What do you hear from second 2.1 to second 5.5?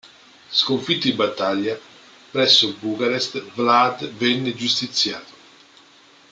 presso Bucarest, Vlad venne giustiziato.